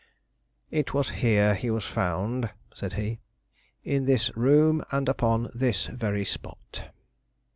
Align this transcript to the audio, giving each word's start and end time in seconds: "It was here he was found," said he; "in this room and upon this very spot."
"It 0.71 0.95
was 0.95 1.11
here 1.21 1.53
he 1.53 1.69
was 1.69 1.85
found," 1.85 2.49
said 2.73 2.93
he; 2.93 3.19
"in 3.83 4.05
this 4.05 4.35
room 4.35 4.83
and 4.89 5.07
upon 5.07 5.51
this 5.53 5.85
very 5.85 6.25
spot." 6.25 6.85